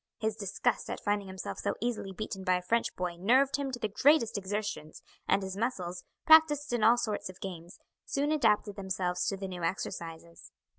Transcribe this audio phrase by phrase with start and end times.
[0.17, 3.77] His disgust at finding himself so easily beaten by a French boy nerved him to
[3.77, 9.27] the greatest exertions, and his muscles, practised in all sorts of games, soon adapted themselves
[9.27, 10.49] to the new exercises.